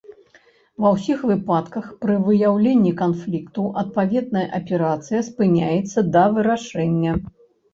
[0.83, 7.11] Ва ўсіх выпадках пры выяўленні канфлікту адпаведная аперацыя спыняецца да вырашэння.